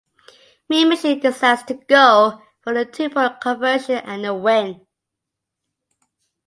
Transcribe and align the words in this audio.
Mean 0.67 0.89
Machine 0.89 1.19
decides 1.19 1.61
to 1.65 1.75
go 1.75 2.41
for 2.61 2.73
the 2.73 2.85
two-point 2.85 3.39
conversion 3.39 3.97
and 3.97 4.25
the 4.25 4.33
win. 4.33 4.87